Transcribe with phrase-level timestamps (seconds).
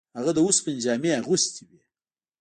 [0.17, 1.79] هغه د اوسپنې جامې اغوستې وې.